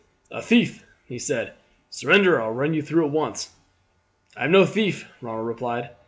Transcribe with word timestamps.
"A 0.31 0.41
thief!" 0.41 0.83
he 1.05 1.19
said. 1.19 1.53
"Surrender, 1.91 2.37
or 2.37 2.41
I 2.41 2.47
will 2.47 2.55
run 2.55 2.73
you 2.73 2.81
through 2.81 3.05
at 3.05 3.11
once." 3.11 3.51
"I 4.35 4.45
am 4.45 4.51
no 4.51 4.65
thief," 4.65 5.07
Ronald 5.21 5.45
replied. 5.45 5.91